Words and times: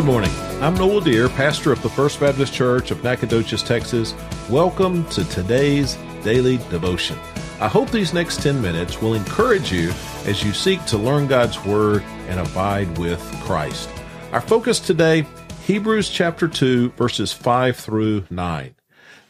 Good 0.00 0.06
morning. 0.06 0.30
I'm 0.62 0.72
Noel 0.76 1.02
Dear, 1.02 1.28
pastor 1.28 1.72
of 1.72 1.82
the 1.82 1.90
First 1.90 2.20
Baptist 2.20 2.54
Church 2.54 2.90
of 2.90 3.04
Nacogdoches, 3.04 3.62
Texas. 3.62 4.14
Welcome 4.48 5.04
to 5.10 5.28
today's 5.28 5.96
daily 6.24 6.56
devotion. 6.70 7.18
I 7.60 7.68
hope 7.68 7.90
these 7.90 8.14
next 8.14 8.42
10 8.42 8.62
minutes 8.62 9.02
will 9.02 9.12
encourage 9.12 9.70
you 9.70 9.90
as 10.24 10.42
you 10.42 10.54
seek 10.54 10.82
to 10.86 10.96
learn 10.96 11.26
God's 11.26 11.62
Word 11.66 12.02
and 12.28 12.40
abide 12.40 12.96
with 12.96 13.20
Christ. 13.42 13.90
Our 14.32 14.40
focus 14.40 14.80
today, 14.80 15.26
Hebrews 15.66 16.08
chapter 16.08 16.48
2, 16.48 16.92
verses 16.92 17.34
5 17.34 17.76
through 17.76 18.24
9. 18.30 18.74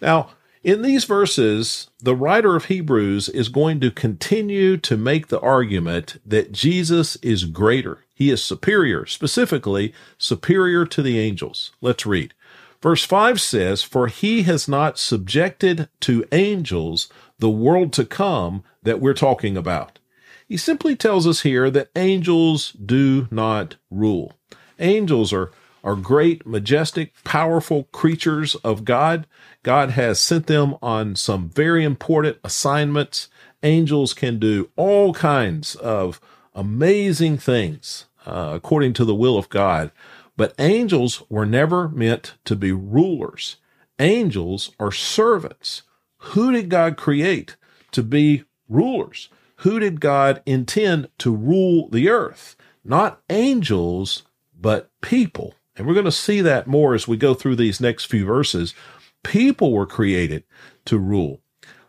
Now, 0.01 0.31
in 0.63 0.83
these 0.83 1.03
verses, 1.05 1.91
the 1.99 2.15
writer 2.15 2.55
of 2.55 2.67
Hebrews 2.67 3.29
is 3.29 3.49
going 3.49 3.81
to 3.81 3.91
continue 3.91 4.77
to 4.77 4.97
make 4.97 5.27
the 5.27 5.41
argument 5.41 6.21
that 6.25 6.53
Jesus 6.53 7.17
is 7.17 7.45
greater. 7.45 8.05
He 8.21 8.29
is 8.29 8.45
superior, 8.45 9.07
specifically 9.07 9.95
superior 10.19 10.85
to 10.85 11.01
the 11.01 11.19
angels. 11.19 11.73
Let's 11.81 12.05
read. 12.05 12.35
Verse 12.83 13.03
5 13.03 13.41
says, 13.41 13.83
For 13.83 14.09
he 14.09 14.43
has 14.43 14.69
not 14.69 14.99
subjected 14.99 15.89
to 16.01 16.29
angels 16.31 17.09
the 17.39 17.49
world 17.49 17.95
to 17.95 18.05
come 18.05 18.63
that 18.83 19.01
we're 19.01 19.15
talking 19.15 19.57
about. 19.57 20.01
He 20.47 20.59
simply 20.59 20.97
tells 20.97 21.27
us 21.27 21.41
here 21.41 21.71
that 21.71 21.89
angels 21.97 22.73
do 22.73 23.27
not 23.31 23.77
rule. 23.91 24.35
Angels 24.79 25.33
are 25.33 25.51
are 25.83 25.97
great, 25.97 26.47
majestic, 26.47 27.15
powerful 27.25 27.85
creatures 27.85 28.55
of 28.57 28.85
God. 28.85 29.27
God 29.63 29.93
has 29.93 30.21
sent 30.21 30.47
them 30.47 30.77
on 30.83 31.17
some 31.17 31.49
very 31.49 31.85
important 31.85 32.37
assignments. 32.45 33.29
Angels 33.63 34.13
can 34.13 34.39
do 34.39 34.69
all 34.77 35.15
kinds 35.15 35.75
of 35.77 36.21
amazing 36.55 37.39
things 37.39 38.05
uh, 38.27 38.53
according 38.55 38.93
to 38.95 39.05
the 39.05 39.15
will 39.15 39.37
of 39.37 39.49
God. 39.49 39.91
But 40.37 40.55
angels 40.59 41.23
were 41.29 41.47
never 41.47 41.89
meant 41.89 42.35
to 42.45 42.57
be 42.57 42.73
rulers. 42.73 43.57
Angels 43.99 44.71
are 44.81 44.93
servants. 44.93 45.83
Who 46.19 46.53
did 46.53 46.69
God 46.69 46.97
create 46.97 47.57
to 47.93 48.03
be 48.03 48.45
rulers? 48.69 49.29
Who 49.57 49.79
did 49.79 50.01
God 50.01 50.43
intend 50.47 51.09
to 51.19 51.35
rule 51.35 51.89
the 51.89 52.09
earth? 52.09 52.57
Not 52.83 53.21
angels, 53.29 54.23
but 54.59 54.91
people. 55.03 55.55
And 55.77 55.87
we're 55.87 55.95
going 55.95 56.05
to 56.05 56.13
see 56.13 56.41
that 56.41 56.67
more 56.67 56.95
as 56.95 57.07
we 57.07 57.17
go 57.17 57.35
through 57.35 57.57
these 57.57 57.81
next 57.81 58.07
few 58.07 58.25
verses. 58.25 58.75
People 59.23 59.73
were 59.73 59.87
created 59.87 60.45
to 60.87 60.99
rule. 60.99 61.41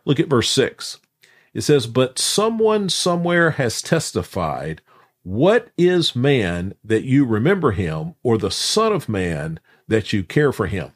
Look 0.04 0.20
at 0.20 0.28
verse 0.28 0.50
6. 0.50 0.98
It 1.54 1.62
says, 1.62 1.86
But 1.86 2.18
someone 2.18 2.88
somewhere 2.88 3.52
has 3.52 3.82
testified, 3.82 4.82
What 5.22 5.70
is 5.78 6.16
man 6.16 6.74
that 6.82 7.04
you 7.04 7.24
remember 7.24 7.72
him, 7.72 8.14
or 8.22 8.38
the 8.38 8.50
Son 8.50 8.92
of 8.92 9.08
Man 9.08 9.60
that 9.86 10.12
you 10.12 10.24
care 10.24 10.52
for 10.52 10.66
him? 10.66 10.92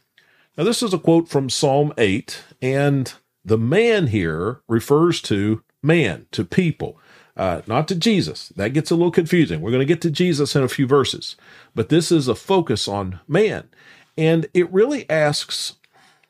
Now, 0.57 0.65
this 0.65 0.83
is 0.83 0.93
a 0.93 0.99
quote 0.99 1.29
from 1.29 1.51
Psalm 1.51 1.93
8, 1.97 2.43
and 2.61 3.13
the 3.45 3.59
man 3.59 4.09
here 4.09 4.61
refers 4.67 5.21
to 5.23 5.63
man, 5.83 6.27
to 6.33 6.45
people 6.45 6.99
uh, 7.37 7.61
not 7.67 7.87
to 7.89 7.95
Jesus. 7.95 8.49
That 8.57 8.73
gets 8.73 8.91
a 8.91 8.95
little 8.95 9.11
confusing. 9.11 9.61
We're 9.61 9.71
going 9.71 9.81
to 9.81 9.87
get 9.87 10.01
to 10.03 10.11
Jesus 10.11 10.57
in 10.57 10.63
a 10.63 10.69
few 10.69 10.87
verses, 10.87 11.37
but 11.75 11.89
this 11.89 12.11
is 12.11 12.29
a 12.29 12.35
focus 12.35 12.89
on 12.89 13.21
man. 13.29 13.69
And 14.17 14.47
it 14.55 14.73
really 14.73 15.09
asks 15.11 15.75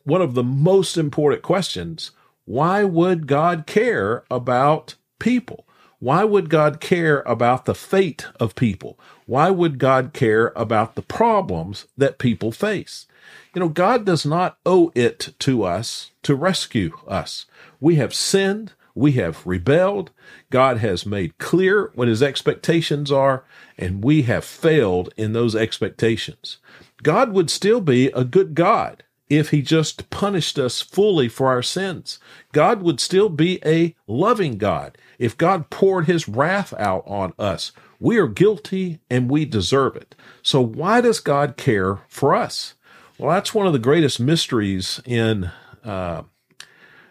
one 0.03 0.21
of 0.21 0.35
the 0.35 0.45
most 0.45 0.97
important 0.97 1.43
questions 1.43 2.11
why 2.45 2.85
would 2.85 3.27
God 3.27 3.67
care 3.67 4.25
about 4.31 4.95
people? 5.19 5.66
Why 6.07 6.23
would 6.23 6.51
God 6.51 6.79
care 6.79 7.25
about 7.27 7.65
the 7.65 7.75
fate 7.75 8.29
of 8.39 8.55
people? 8.55 8.97
Why 9.27 9.51
would 9.51 9.81
God 9.81 10.12
care 10.12 10.53
about 10.55 10.95
the 10.95 11.03
problems 11.03 11.89
that 11.99 12.21
people 12.21 12.53
face? 12.53 13.06
You 13.53 13.59
know, 13.59 13.69
God 13.69 14.05
does 14.05 14.25
not 14.25 14.56
owe 14.65 14.93
it 14.94 15.34
to 15.41 15.65
us 15.65 16.12
to 16.22 16.37
rescue 16.37 16.97
us. 17.09 17.47
We 17.81 17.97
have 17.97 18.15
sinned. 18.15 18.72
We 18.94 19.12
have 19.15 19.44
rebelled. 19.44 20.12
God 20.49 20.78
has 20.78 21.05
made 21.05 21.39
clear 21.39 21.91
what 21.97 22.06
his 22.06 22.23
expectations 22.23 23.11
are, 23.11 23.43
and 23.77 24.05
we 24.05 24.23
have 24.23 24.44
failed 24.44 25.12
in 25.17 25.33
those 25.33 25.56
expectations. 25.56 26.59
God 27.03 27.33
would 27.33 27.50
still 27.50 27.81
be 27.81 28.12
a 28.12 28.23
good 28.23 28.55
God 28.55 29.03
if 29.28 29.50
he 29.50 29.62
just 29.62 30.09
punished 30.10 30.59
us 30.59 30.81
fully 30.81 31.28
for 31.28 31.48
our 31.48 31.62
sins. 31.62 32.19
God 32.53 32.82
would 32.82 33.00
still 33.00 33.28
be 33.28 33.60
a 33.64 33.94
loving 34.06 34.56
God 34.59 34.97
if 35.19 35.37
God 35.37 35.70
poured 35.70 36.06
his 36.06 36.28
wrath 36.28 36.72
out 36.75 37.03
on 37.06 37.32
us. 37.38 37.72
We 37.98 38.19
are 38.19 38.28
guilty 38.28 39.00
and 39.10 39.31
we 39.31 39.44
deserve 39.44 39.97
it. 39.97 40.14
So 40.42 40.60
why 40.60 41.00
does 41.00 41.20
God 41.20 41.56
care 41.56 42.00
for 42.09 42.34
us? 42.34 42.75
Well, 43.19 43.31
that's 43.31 43.54
one 43.54 43.66
of 43.66 43.72
the 43.72 43.78
greatest 43.78 44.20
mysteries 44.20 45.00
in 45.04 45.50
uh, 45.84 46.22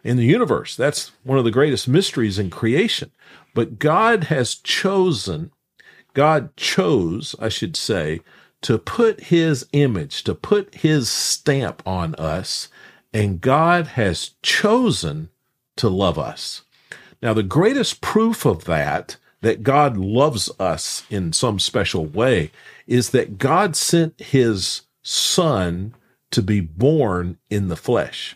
in 0.04 0.18
the 0.18 0.26
universe. 0.26 0.76
That's 0.76 1.12
one 1.24 1.40
of 1.40 1.46
the 1.46 1.52
greatest 1.52 1.88
mysteries 1.88 2.38
in 2.38 2.52
creation. 2.52 3.12
But 3.56 3.80
God 3.80 4.26
has 4.26 4.54
chosen, 4.54 5.52
God 6.14 6.56
chose, 6.56 7.36
I 7.40 7.50
should 7.50 7.76
say, 7.76 8.22
to 8.66 8.78
put 8.78 9.26
his 9.26 9.66
image, 9.74 10.24
to 10.26 10.36
put 10.36 10.76
his 10.76 11.10
stamp 11.10 11.82
on 11.86 12.16
us, 12.16 12.68
and 13.14 13.42
God 13.42 13.88
has 13.88 14.32
chosen 14.42 15.30
to 15.78 15.90
love 15.90 16.20
us. 16.20 16.64
Now, 17.22 17.34
the 17.34 17.44
greatest 17.44 18.02
proof 18.02 18.46
of 18.46 18.66
that, 18.66 19.18
that 19.42 19.64
God 19.64 19.98
loves 19.98 20.50
us 20.60 21.04
in 21.10 21.34
some 21.34 21.60
special 21.60 22.06
way, 22.06 22.52
is 22.88 23.12
that 23.12 23.38
God 23.38 23.76
sent 23.76 24.20
his 24.20 24.82
son 25.04 25.94
to 26.32 26.42
be 26.42 26.60
born 26.60 27.38
in 27.50 27.68
the 27.68 27.78
flesh 27.78 28.36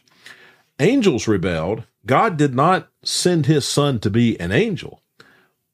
angels 0.80 1.28
rebelled, 1.28 1.84
God 2.06 2.38
did 2.38 2.56
not 2.56 2.90
send 3.04 3.46
his 3.46 3.68
son 3.68 4.00
to 4.00 4.10
be 4.10 4.40
an 4.40 4.52
angel. 4.52 5.02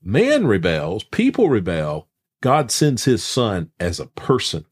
Man 0.04 0.48
rebels, 0.48 1.04
people 1.04 1.50
rebel, 1.50 2.08
God 2.46 2.70
sends 2.70 3.06
his 3.06 3.24
son 3.24 3.72
as 3.80 4.00
a 4.00 4.06
person. 4.06 4.66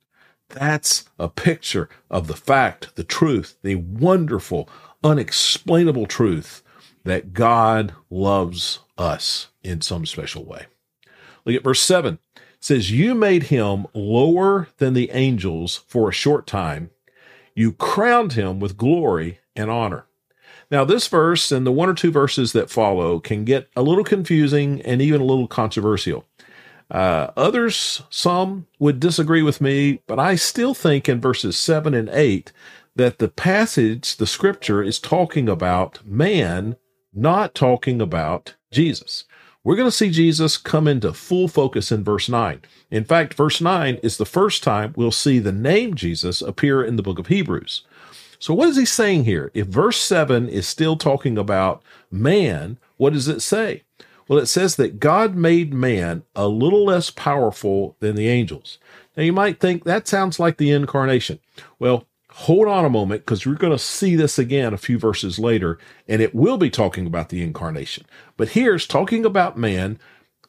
That's 0.49 1.05
a 1.17 1.27
picture 1.27 1.89
of 2.07 2.27
the 2.27 2.35
fact, 2.35 2.95
the 2.95 3.03
truth, 3.03 3.57
the 3.63 3.73
wonderful, 3.73 4.69
unexplainable 5.03 6.05
truth 6.05 6.61
that 7.03 7.33
God 7.33 7.95
loves 8.11 8.77
us 8.95 9.47
in 9.63 9.81
some 9.81 10.05
special 10.05 10.45
way. 10.45 10.67
Look 11.45 11.55
at 11.55 11.63
verse 11.63 11.81
7. 11.81 12.19
It 12.35 12.41
says, 12.59 12.91
You 12.91 13.15
made 13.15 13.45
him 13.45 13.87
lower 13.95 14.67
than 14.77 14.93
the 14.93 15.09
angels 15.09 15.81
for 15.87 16.09
a 16.09 16.13
short 16.13 16.45
time. 16.45 16.91
You 17.55 17.71
crowned 17.73 18.33
him 18.33 18.59
with 18.59 18.77
glory 18.77 19.39
and 19.55 19.71
honor. 19.71 20.05
Now, 20.69 20.85
this 20.85 21.07
verse 21.07 21.51
and 21.51 21.65
the 21.65 21.71
one 21.71 21.89
or 21.89 21.95
two 21.95 22.11
verses 22.11 22.53
that 22.53 22.69
follow 22.69 23.19
can 23.19 23.45
get 23.45 23.69
a 23.75 23.81
little 23.81 24.03
confusing 24.03 24.79
and 24.83 25.01
even 25.01 25.21
a 25.21 25.25
little 25.25 25.47
controversial. 25.47 26.27
Uh, 26.93 27.31
others, 27.35 28.03
some 28.11 28.67
would 28.77 28.99
disagree 28.99 29.41
with 29.41 29.59
me, 29.59 29.99
but 30.05 30.19
I 30.19 30.35
still 30.35 30.75
think 30.75 31.09
in 31.09 31.19
verses 31.19 31.57
7 31.57 31.95
and 31.95 32.07
8 32.07 32.51
that 32.95 33.17
the 33.17 33.27
passage, 33.27 34.17
the 34.17 34.27
scripture, 34.27 34.83
is 34.83 34.99
talking 34.99 35.49
about 35.49 36.05
man, 36.05 36.75
not 37.11 37.55
talking 37.55 37.99
about 37.99 38.53
Jesus. 38.71 39.23
We're 39.63 39.75
going 39.75 39.87
to 39.87 39.95
see 39.95 40.11
Jesus 40.11 40.57
come 40.57 40.87
into 40.87 41.13
full 41.13 41.47
focus 41.47 41.91
in 41.91 42.03
verse 42.03 42.29
9. 42.29 42.61
In 42.91 43.05
fact, 43.05 43.33
verse 43.33 43.59
9 43.59 43.95
is 44.03 44.17
the 44.17 44.25
first 44.25 44.61
time 44.61 44.93
we'll 44.95 45.11
see 45.11 45.39
the 45.39 45.51
name 45.51 45.95
Jesus 45.95 46.41
appear 46.41 46.83
in 46.83 46.95
the 46.95 47.03
book 47.03 47.17
of 47.17 47.27
Hebrews. 47.27 47.83
So, 48.37 48.53
what 48.53 48.67
is 48.67 48.75
he 48.75 48.85
saying 48.85 49.23
here? 49.23 49.49
If 49.53 49.67
verse 49.67 49.97
7 49.97 50.49
is 50.49 50.67
still 50.67 50.97
talking 50.97 51.37
about 51.37 51.81
man, 52.11 52.77
what 52.97 53.13
does 53.13 53.29
it 53.29 53.41
say? 53.41 53.83
Well, 54.27 54.39
it 54.39 54.47
says 54.47 54.75
that 54.77 54.99
God 54.99 55.35
made 55.35 55.73
man 55.73 56.23
a 56.35 56.47
little 56.47 56.85
less 56.85 57.09
powerful 57.09 57.97
than 57.99 58.15
the 58.15 58.27
angels. 58.27 58.77
Now, 59.15 59.23
you 59.23 59.33
might 59.33 59.59
think 59.59 59.83
that 59.83 60.07
sounds 60.07 60.39
like 60.39 60.57
the 60.57 60.71
incarnation. 60.71 61.39
Well, 61.77 62.07
hold 62.31 62.67
on 62.67 62.83
a 62.83 62.89
moment 62.89 63.21
because 63.21 63.45
we're 63.45 63.53
going 63.53 63.73
to 63.73 63.79
see 63.79 64.15
this 64.15 64.39
again 64.39 64.73
a 64.73 64.77
few 64.77 64.97
verses 64.97 65.37
later, 65.37 65.77
and 66.07 66.21
it 66.21 66.33
will 66.33 66.57
be 66.57 66.69
talking 66.69 67.05
about 67.05 67.29
the 67.29 67.43
incarnation. 67.43 68.05
But 68.37 68.49
here's 68.49 68.87
talking 68.87 69.25
about 69.25 69.57
man. 69.57 69.99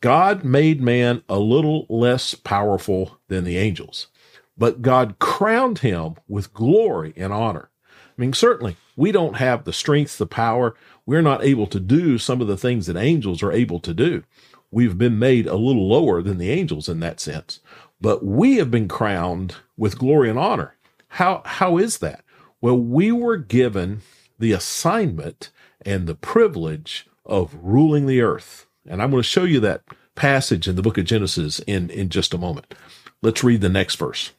God 0.01 0.45
made 0.45 0.81
man 0.81 1.23
a 1.29 1.39
little 1.39 1.87
less 1.89 2.35
powerful 2.35 3.19
than 3.29 3.45
the 3.45 3.57
angels, 3.57 4.09
but 4.57 4.83
God 4.83 5.19
crowned 5.19 5.81
him 5.81 6.17
with 6.29 6.55
glory 6.55 7.13
and 7.17 7.33
honor. 7.33 7.71
I 7.91 8.21
mean, 8.21 8.33
certainly 8.33 8.77
we 8.97 9.13
don't 9.13 9.37
have 9.37 9.65
the 9.65 9.73
strength, 9.73 10.19
the 10.19 10.27
power. 10.27 10.75
We're 11.07 11.23
not 11.23 11.45
able 11.45 11.67
to 11.69 11.81
do 11.81 12.19
some 12.19 12.41
of 12.41 12.47
the 12.47 12.57
things 12.57 12.87
that 12.87 12.97
angels 12.97 13.43
are 13.43 13.53
able 13.53 13.81
to 13.81 13.95
do. 13.95 14.25
We've 14.71 14.99
been 14.99 15.19
made 15.19 15.47
a 15.47 15.57
little 15.57 15.89
lower 15.89 16.23
than 16.23 16.39
the 16.39 16.51
angels 16.51 16.89
in 16.89 17.01
that 17.01 17.21
sense, 17.21 17.61
but 18.01 18.25
we 18.25 18.57
have 18.57 18.71
been 18.71 18.89
crowned 18.89 19.57
with 19.77 19.99
glory 19.99 20.31
and 20.31 20.39
honor. 20.39 20.77
How, 21.09 21.43
how 21.45 21.79
is 21.79 21.99
that? 21.99 22.25
Well, 22.61 22.79
we 22.79 23.13
were 23.13 23.37
given 23.37 24.01
the 24.39 24.53
assignment 24.53 25.51
and 25.83 26.07
the 26.07 26.15
privilege 26.15 27.07
of 27.25 27.57
ruling 27.63 28.07
the 28.07 28.21
earth. 28.23 28.67
And 28.87 29.03
I'm 29.03 29.11
going 29.11 29.23
to 29.23 29.29
show 29.29 29.45
you 29.45 29.61
that 29.61 29.83
passage 30.15 30.67
in 30.69 30.77
the 30.77 30.83
book 30.83 30.99
of 30.99 31.05
Genesis 31.05 31.61
in, 31.61 31.91
in 31.91 32.09
just 32.09 32.35
a 32.35 32.39
moment. 32.39 32.75
Let's 33.23 33.45
read 33.45 33.61
the 33.61 33.69
next 33.69 33.97
verse. 33.97 34.33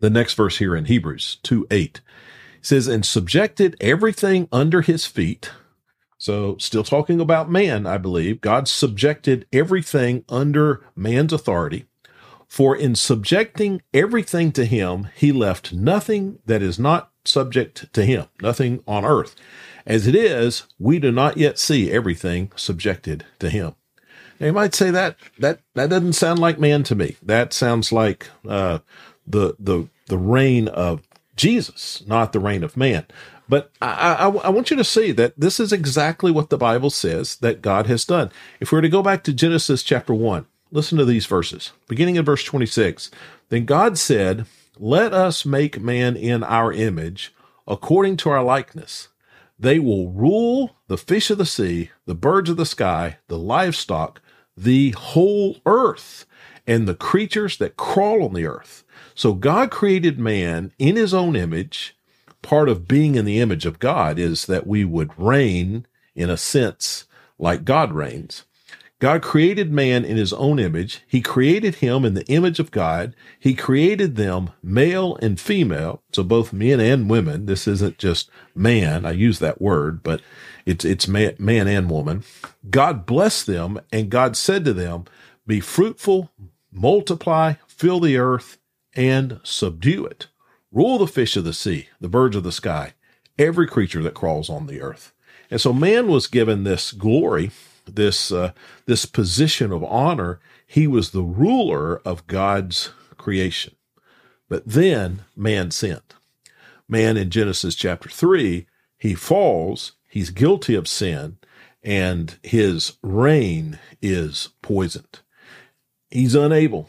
the 0.00 0.10
next 0.10 0.34
verse 0.34 0.58
here 0.58 0.74
in 0.76 0.86
Hebrews 0.86 1.38
2 1.42 1.66
8 1.70 2.00
says, 2.60 2.88
and 2.88 3.04
subjected 3.04 3.76
everything 3.80 4.48
under 4.52 4.82
his 4.82 5.04
feet. 5.06 5.50
So, 6.22 6.56
still 6.60 6.84
talking 6.84 7.20
about 7.20 7.50
man, 7.50 7.84
I 7.84 7.98
believe. 7.98 8.40
God 8.40 8.68
subjected 8.68 9.44
everything 9.52 10.24
under 10.28 10.86
man's 10.94 11.32
authority. 11.32 11.86
For 12.46 12.76
in 12.76 12.94
subjecting 12.94 13.82
everything 13.92 14.52
to 14.52 14.64
him, 14.64 15.08
he 15.16 15.32
left 15.32 15.72
nothing 15.72 16.38
that 16.46 16.62
is 16.62 16.78
not 16.78 17.10
subject 17.24 17.92
to 17.94 18.04
him, 18.04 18.26
nothing 18.40 18.84
on 18.86 19.04
earth. 19.04 19.34
As 19.84 20.06
it 20.06 20.14
is, 20.14 20.62
we 20.78 21.00
do 21.00 21.10
not 21.10 21.38
yet 21.38 21.58
see 21.58 21.90
everything 21.90 22.52
subjected 22.54 23.24
to 23.40 23.50
him. 23.50 23.74
Now, 24.38 24.46
you 24.46 24.52
might 24.52 24.76
say 24.76 24.92
that 24.92 25.16
that 25.40 25.58
that 25.74 25.90
doesn't 25.90 26.12
sound 26.12 26.38
like 26.38 26.60
man 26.60 26.84
to 26.84 26.94
me. 26.94 27.16
That 27.20 27.52
sounds 27.52 27.90
like 27.90 28.28
uh, 28.48 28.78
the 29.26 29.56
the 29.58 29.88
the 30.06 30.18
reign 30.18 30.68
of 30.68 31.02
Jesus, 31.34 32.04
not 32.06 32.32
the 32.32 32.38
reign 32.38 32.62
of 32.62 32.76
man. 32.76 33.06
But 33.52 33.70
I, 33.82 34.14
I, 34.14 34.28
I, 34.28 34.48
want 34.48 34.70
you 34.70 34.78
to 34.78 34.82
see 34.82 35.12
that 35.12 35.38
this 35.38 35.60
is 35.60 35.74
exactly 35.74 36.30
what 36.32 36.48
the 36.48 36.56
Bible 36.56 36.88
says 36.88 37.36
that 37.36 37.60
God 37.60 37.86
has 37.86 38.06
done. 38.06 38.30
If 38.60 38.72
we 38.72 38.76
were 38.76 38.82
to 38.82 38.88
go 38.88 39.02
back 39.02 39.22
to 39.24 39.34
Genesis 39.34 39.82
chapter 39.82 40.14
1, 40.14 40.46
listen 40.70 40.96
to 40.96 41.04
these 41.04 41.26
verses. 41.26 41.72
Beginning 41.86 42.16
in 42.16 42.24
verse 42.24 42.42
26, 42.44 43.10
then 43.50 43.66
God 43.66 43.98
said, 43.98 44.46
Let 44.78 45.12
us 45.12 45.44
make 45.44 45.78
man 45.78 46.16
in 46.16 46.42
our 46.42 46.72
image, 46.72 47.34
according 47.68 48.16
to 48.18 48.30
our 48.30 48.42
likeness. 48.42 49.08
They 49.58 49.78
will 49.78 50.10
rule 50.10 50.78
the 50.86 50.96
fish 50.96 51.28
of 51.28 51.36
the 51.36 51.44
sea, 51.44 51.90
the 52.06 52.14
birds 52.14 52.48
of 52.48 52.56
the 52.56 52.64
sky, 52.64 53.18
the 53.28 53.38
livestock, 53.38 54.22
the 54.56 54.92
whole 54.92 55.58
earth, 55.66 56.24
and 56.66 56.88
the 56.88 56.94
creatures 56.94 57.58
that 57.58 57.76
crawl 57.76 58.24
on 58.24 58.32
the 58.32 58.46
earth. 58.46 58.82
So 59.14 59.34
God 59.34 59.70
created 59.70 60.18
man 60.18 60.72
in 60.78 60.96
his 60.96 61.12
own 61.12 61.36
image. 61.36 61.94
Part 62.42 62.68
of 62.68 62.88
being 62.88 63.14
in 63.14 63.24
the 63.24 63.40
image 63.40 63.66
of 63.66 63.78
God 63.78 64.18
is 64.18 64.46
that 64.46 64.66
we 64.66 64.84
would 64.84 65.16
reign 65.18 65.86
in 66.14 66.28
a 66.28 66.36
sense 66.36 67.06
like 67.38 67.64
God 67.64 67.92
reigns. 67.92 68.44
God 69.02 69.20
created 69.20 69.72
man 69.72 70.04
in 70.04 70.16
his 70.16 70.32
own 70.32 70.60
image. 70.60 71.02
He 71.08 71.20
created 71.20 71.76
him 71.76 72.04
in 72.04 72.14
the 72.14 72.26
image 72.26 72.60
of 72.60 72.70
God. 72.70 73.16
He 73.40 73.52
created 73.52 74.14
them 74.14 74.50
male 74.62 75.16
and 75.16 75.40
female. 75.40 76.02
So 76.12 76.22
both 76.22 76.52
men 76.52 76.78
and 76.78 77.10
women. 77.10 77.46
This 77.46 77.66
isn't 77.66 77.98
just 77.98 78.30
man. 78.54 79.04
I 79.04 79.10
use 79.10 79.40
that 79.40 79.60
word, 79.60 80.04
but 80.04 80.22
it's, 80.66 80.84
it's 80.84 81.08
man, 81.08 81.34
man 81.36 81.66
and 81.66 81.90
woman. 81.90 82.22
God 82.70 83.04
blessed 83.04 83.46
them 83.46 83.80
and 83.92 84.08
God 84.08 84.36
said 84.36 84.64
to 84.66 84.72
them, 84.72 85.06
be 85.48 85.58
fruitful, 85.58 86.30
multiply, 86.70 87.54
fill 87.66 87.98
the 87.98 88.16
earth 88.16 88.58
and 88.94 89.40
subdue 89.42 90.06
it. 90.06 90.28
Rule 90.72 90.98
the 90.98 91.06
fish 91.06 91.36
of 91.36 91.44
the 91.44 91.52
sea, 91.52 91.88
the 92.00 92.08
birds 92.08 92.34
of 92.34 92.44
the 92.44 92.52
sky, 92.52 92.94
every 93.38 93.66
creature 93.66 94.02
that 94.02 94.14
crawls 94.14 94.48
on 94.48 94.66
the 94.66 94.80
earth. 94.80 95.12
And 95.50 95.60
so 95.60 95.72
man 95.72 96.08
was 96.08 96.26
given 96.26 96.64
this 96.64 96.92
glory, 96.92 97.50
this 97.84 98.32
uh, 98.32 98.52
this 98.86 99.04
position 99.04 99.70
of 99.70 99.84
honor. 99.84 100.40
He 100.66 100.86
was 100.86 101.10
the 101.10 101.22
ruler 101.22 101.98
of 102.06 102.26
God's 102.26 102.90
creation. 103.18 103.76
But 104.48 104.62
then 104.66 105.24
man 105.36 105.70
sinned. 105.70 106.14
Man 106.88 107.16
in 107.16 107.30
Genesis 107.30 107.74
chapter 107.74 108.08
3, 108.08 108.66
he 108.98 109.14
falls, 109.14 109.92
he's 110.08 110.30
guilty 110.30 110.74
of 110.74 110.88
sin, 110.88 111.38
and 111.82 112.38
his 112.42 112.98
reign 113.02 113.78
is 114.00 114.50
poisoned. 114.62 115.20
He's 116.10 116.34
unable 116.34 116.88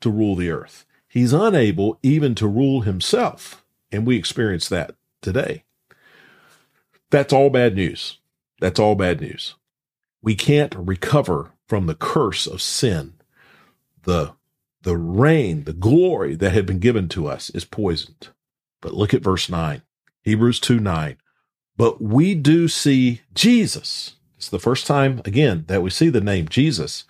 to 0.00 0.10
rule 0.10 0.36
the 0.36 0.50
earth. 0.50 0.84
He's 1.14 1.32
unable 1.32 1.96
even 2.02 2.34
to 2.34 2.48
rule 2.48 2.80
himself. 2.80 3.64
And 3.92 4.04
we 4.04 4.16
experience 4.16 4.68
that 4.68 4.96
today. 5.22 5.62
That's 7.08 7.32
all 7.32 7.50
bad 7.50 7.76
news. 7.76 8.18
That's 8.58 8.80
all 8.80 8.96
bad 8.96 9.20
news. 9.20 9.54
We 10.22 10.34
can't 10.34 10.74
recover 10.74 11.52
from 11.68 11.86
the 11.86 11.94
curse 11.94 12.48
of 12.48 12.60
sin. 12.60 13.14
The, 14.02 14.32
the 14.82 14.96
reign, 14.96 15.62
the 15.62 15.72
glory 15.72 16.34
that 16.34 16.50
had 16.50 16.66
been 16.66 16.80
given 16.80 17.08
to 17.10 17.28
us 17.28 17.48
is 17.50 17.64
poisoned. 17.64 18.30
But 18.80 18.94
look 18.94 19.14
at 19.14 19.22
verse 19.22 19.48
9, 19.48 19.82
Hebrews 20.22 20.58
2 20.58 20.80
9. 20.80 21.16
But 21.76 22.02
we 22.02 22.34
do 22.34 22.66
see 22.66 23.20
Jesus. 23.32 24.16
It's 24.36 24.48
the 24.48 24.58
first 24.58 24.88
time, 24.88 25.22
again, 25.24 25.62
that 25.68 25.80
we 25.80 25.90
see 25.90 26.08
the 26.08 26.20
name 26.20 26.48
Jesus 26.48 27.04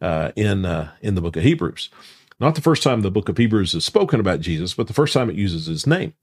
uh, 0.00 0.32
in, 0.34 0.64
uh, 0.64 0.92
in 1.02 1.14
the 1.14 1.20
book 1.20 1.36
of 1.36 1.42
Hebrews. 1.42 1.90
Not 2.40 2.54
the 2.54 2.62
first 2.62 2.82
time 2.82 3.02
the 3.02 3.10
book 3.10 3.28
of 3.28 3.36
Hebrews 3.36 3.74
is 3.74 3.84
spoken 3.84 4.18
about 4.18 4.40
Jesus, 4.40 4.72
but 4.74 4.86
the 4.86 4.94
first 4.94 5.12
time 5.12 5.28
it 5.28 5.36
uses 5.36 5.66
his 5.66 5.86
name. 5.86 6.14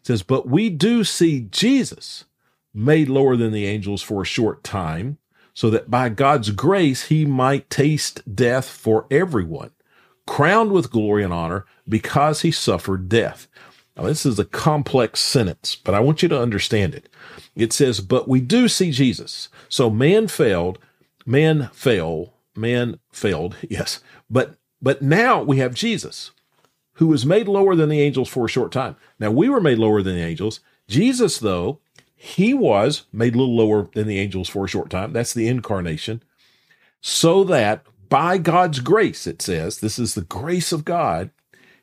It 0.00 0.06
says, 0.06 0.22
But 0.22 0.46
we 0.48 0.68
do 0.68 1.02
see 1.02 1.48
Jesus 1.50 2.24
made 2.74 3.08
lower 3.08 3.36
than 3.36 3.52
the 3.52 3.66
angels 3.66 4.02
for 4.02 4.22
a 4.22 4.26
short 4.26 4.62
time, 4.62 5.18
so 5.54 5.70
that 5.70 5.90
by 5.90 6.10
God's 6.10 6.50
grace 6.50 7.06
he 7.06 7.24
might 7.24 7.70
taste 7.70 8.34
death 8.34 8.68
for 8.68 9.06
everyone, 9.10 9.70
crowned 10.26 10.72
with 10.72 10.90
glory 10.90 11.24
and 11.24 11.32
honor 11.32 11.64
because 11.88 12.42
he 12.42 12.50
suffered 12.50 13.08
death. 13.08 13.48
Now, 13.96 14.04
this 14.04 14.24
is 14.24 14.38
a 14.38 14.44
complex 14.44 15.20
sentence, 15.20 15.76
but 15.76 15.94
I 15.94 16.00
want 16.00 16.22
you 16.22 16.28
to 16.30 16.40
understand 16.40 16.94
it. 16.94 17.08
It 17.54 17.72
says, 17.72 18.00
But 18.00 18.28
we 18.28 18.40
do 18.40 18.68
see 18.68 18.90
Jesus. 18.90 19.48
So 19.68 19.90
man 19.90 20.28
failed, 20.28 20.78
man 21.26 21.70
fell, 21.72 22.34
man 22.54 22.98
failed, 23.10 23.56
yes, 23.68 24.00
but 24.30 24.56
but 24.82 25.00
now 25.00 25.42
we 25.42 25.58
have 25.58 25.74
Jesus, 25.74 26.32
who 26.94 27.06
was 27.06 27.24
made 27.24 27.48
lower 27.48 27.74
than 27.74 27.88
the 27.88 28.00
angels 28.00 28.28
for 28.28 28.44
a 28.44 28.48
short 28.48 28.72
time. 28.72 28.96
Now 29.18 29.30
we 29.30 29.48
were 29.48 29.60
made 29.60 29.78
lower 29.78 30.02
than 30.02 30.16
the 30.16 30.22
angels. 30.22 30.60
Jesus, 30.88 31.38
though, 31.38 31.78
he 32.14 32.52
was 32.52 33.04
made 33.12 33.34
a 33.34 33.38
little 33.38 33.56
lower 33.56 33.88
than 33.94 34.06
the 34.06 34.18
angels 34.18 34.48
for 34.48 34.64
a 34.64 34.68
short 34.68 34.90
time. 34.90 35.12
That's 35.12 35.32
the 35.32 35.48
incarnation. 35.48 36.22
So 37.00 37.44
that 37.44 37.86
by 38.08 38.38
God's 38.38 38.80
grace, 38.80 39.26
it 39.26 39.40
says, 39.40 39.78
this 39.78 39.98
is 39.98 40.14
the 40.14 40.22
grace 40.22 40.70
of 40.70 40.84
God, 40.84 41.30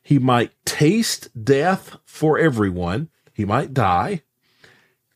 he 0.02 0.20
might 0.20 0.52
taste 0.66 1.44
death 1.44 1.98
for 2.06 2.38
everyone. 2.38 3.10
He 3.34 3.46
might 3.46 3.74
die, 3.74 4.24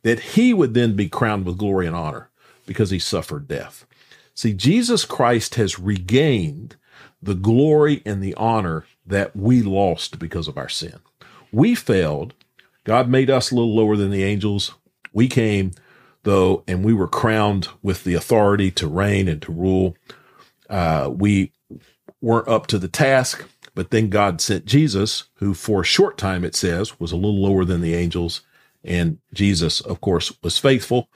that 0.04 0.20
he 0.20 0.54
would 0.54 0.74
then 0.74 0.96
be 0.96 1.10
crowned 1.10 1.46
with 1.46 1.58
glory 1.58 1.88
and 1.88 1.96
honor 1.96 2.30
because 2.66 2.90
he 2.90 3.00
suffered 3.00 3.48
death. 3.48 3.86
See, 4.34 4.54
Jesus 4.54 5.06
Christ 5.06 5.56
has 5.56 5.80
regained 5.80 6.76
the 7.22 7.36
glory 7.36 8.02
and 8.06 8.22
the 8.22 8.34
honor 8.36 8.86
that 9.06 9.36
we 9.36 9.62
lost 9.62 10.20
because 10.20 10.48
of 10.48 10.58
our 10.58 10.70
sin. 10.70 11.00
We 11.52 11.76
failed. 11.76 12.34
God 12.84 13.08
made 13.08 13.30
us 13.30 13.52
a 13.52 13.56
little 13.56 13.76
lower 13.76 13.96
than 13.96 14.12
the 14.12 14.24
angels. 14.24 14.74
We 15.14 15.28
came, 15.28 15.72
though, 16.24 16.64
and 16.68 16.84
we 16.84 16.94
were 16.94 17.08
crowned 17.08 17.68
with 17.82 18.04
the 18.04 18.16
authority 18.16 18.72
to 18.72 18.88
reign 18.88 19.28
and 19.28 19.42
to 19.44 19.52
rule. 19.52 19.96
Uh, 20.70 21.12
we 21.14 21.52
weren't 22.22 22.48
up 22.48 22.68
to 22.68 22.80
the 22.80 22.88
task, 22.88 23.46
but 23.76 23.92
then 23.92 24.10
God 24.10 24.42
sent 24.42 24.66
Jesus, 24.66 25.26
who 25.36 25.54
for 25.54 25.82
a 25.82 25.86
short 25.86 26.18
time, 26.18 26.44
it 26.44 26.56
says, 26.56 27.00
was 27.00 27.12
a 27.12 27.18
little 27.18 27.42
lower 27.42 27.66
than 27.66 27.82
the 27.82 27.96
angels. 27.96 28.42
And 28.84 29.20
Jesus, 29.34 29.82
of 29.82 30.02
course, 30.02 30.34
was 30.42 30.58
faithful. 30.58 31.10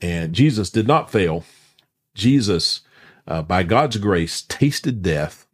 And 0.00 0.32
Jesus 0.32 0.70
did 0.70 0.86
not 0.86 1.10
fail. 1.10 1.44
Jesus 2.14 2.82
uh, 3.26 3.42
by 3.42 3.62
God's 3.62 3.96
grace, 3.98 4.42
tasted 4.42 5.02
death, 5.02 5.46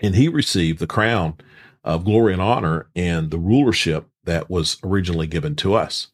and 0.00 0.14
he 0.14 0.28
received 0.28 0.78
the 0.78 0.86
crown 0.86 1.36
of 1.82 2.04
glory 2.04 2.32
and 2.32 2.42
honor 2.42 2.88
and 2.94 3.30
the 3.30 3.38
rulership 3.38 4.06
that 4.24 4.50
was 4.50 4.76
originally 4.84 5.26
given 5.26 5.54
to 5.56 5.74
us. 5.74 6.08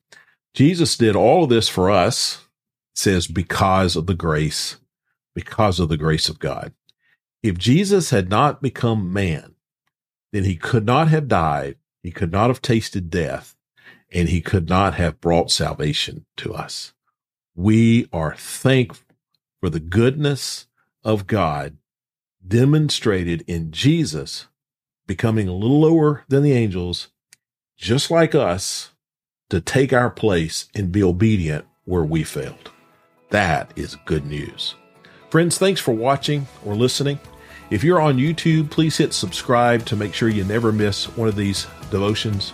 Jesus 0.54 0.96
did 0.96 1.16
all 1.16 1.44
of 1.44 1.50
this 1.50 1.68
for 1.68 1.90
us, 1.90 2.46
says, 2.94 3.26
because 3.26 3.96
of 3.96 4.06
the 4.06 4.14
grace, 4.14 4.76
because 5.34 5.80
of 5.80 5.88
the 5.88 5.96
grace 5.96 6.28
of 6.28 6.38
God. 6.38 6.72
If 7.42 7.58
Jesus 7.58 8.10
had 8.10 8.28
not 8.28 8.62
become 8.62 9.12
man, 9.12 9.54
then 10.32 10.44
he 10.44 10.56
could 10.56 10.86
not 10.86 11.08
have 11.08 11.26
died, 11.26 11.76
he 12.02 12.10
could 12.10 12.30
not 12.30 12.48
have 12.48 12.62
tasted 12.62 13.10
death, 13.10 13.56
and 14.10 14.28
he 14.28 14.40
could 14.40 14.68
not 14.68 14.94
have 14.94 15.20
brought 15.20 15.50
salvation 15.50 16.26
to 16.36 16.54
us. 16.54 16.92
We 17.54 18.08
are 18.12 18.34
thankful 18.36 19.11
for 19.62 19.70
the 19.70 19.80
goodness 19.80 20.66
of 21.04 21.28
God 21.28 21.76
demonstrated 22.44 23.44
in 23.46 23.70
Jesus 23.70 24.48
becoming 25.06 25.46
a 25.46 25.54
little 25.54 25.80
lower 25.80 26.24
than 26.26 26.42
the 26.42 26.52
angels, 26.52 27.10
just 27.76 28.10
like 28.10 28.34
us, 28.34 28.90
to 29.50 29.60
take 29.60 29.92
our 29.92 30.10
place 30.10 30.66
and 30.74 30.90
be 30.90 31.00
obedient 31.00 31.64
where 31.84 32.02
we 32.02 32.24
failed. 32.24 32.72
That 33.30 33.72
is 33.76 33.96
good 34.04 34.26
news. 34.26 34.74
Friends, 35.30 35.58
thanks 35.58 35.80
for 35.80 35.94
watching 35.94 36.48
or 36.64 36.74
listening. 36.74 37.20
If 37.70 37.84
you're 37.84 38.00
on 38.00 38.18
YouTube, 38.18 38.68
please 38.68 38.96
hit 38.96 39.12
subscribe 39.12 39.86
to 39.86 39.94
make 39.94 40.12
sure 40.12 40.28
you 40.28 40.42
never 40.42 40.72
miss 40.72 41.04
one 41.16 41.28
of 41.28 41.36
these 41.36 41.68
devotions. 41.92 42.52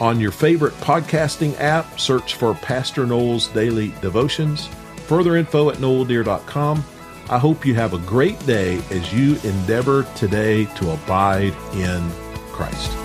On 0.00 0.18
your 0.18 0.32
favorite 0.32 0.74
podcasting 0.74 1.54
app, 1.60 2.00
search 2.00 2.34
for 2.34 2.54
Pastor 2.54 3.06
Noel's 3.06 3.46
Daily 3.46 3.94
Devotions. 4.00 4.68
Further 5.12 5.36
info 5.36 5.68
at 5.68 5.76
noeldear.com. 5.76 6.82
I 7.28 7.36
hope 7.36 7.66
you 7.66 7.74
have 7.74 7.92
a 7.92 7.98
great 7.98 8.38
day 8.46 8.80
as 8.90 9.12
you 9.12 9.36
endeavor 9.44 10.04
today 10.14 10.64
to 10.76 10.92
abide 10.92 11.52
in 11.74 12.10
Christ. 12.50 13.01